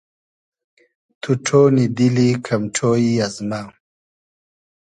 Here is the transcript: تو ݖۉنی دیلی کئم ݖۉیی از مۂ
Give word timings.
تو 1.21 1.29
ݖۉنی 1.45 1.85
دیلی 1.95 2.29
کئم 2.45 2.63
ݖۉیی 2.75 3.13
از 3.25 3.35
مۂ 3.49 3.61